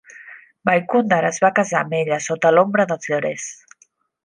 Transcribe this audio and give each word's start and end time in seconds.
Vaikundar 0.69 1.19
es 1.29 1.37
va 1.43 1.51
casar 1.59 1.83
amb 1.85 1.95
ella 1.99 2.19
sota 2.29 2.55
l'ombra 2.57 2.89
dels 2.95 3.13
llorers. 3.13 3.49